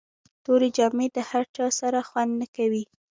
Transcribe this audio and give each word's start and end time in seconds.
توري 0.43 0.69
جامي 0.77 1.07
د 1.11 1.17
له 1.17 1.23
هر 1.29 1.45
چا 1.55 1.65
سره 1.79 1.99
خوند 2.09 2.31
نه 2.41 2.47
کوي. 2.55 2.83